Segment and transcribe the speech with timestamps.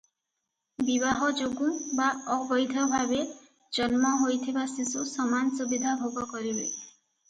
[0.87, 1.67] ବିବାହ ଯୋଗୁଁ
[1.99, 3.21] ବା ଅବୈଧ ଭାବେ
[3.81, 6.65] ଜନ୍ମ ହୋଇଥିବା ଶିଶୁ ସମାନ ସୁବିଧା ଭୋଗ କରିବେ।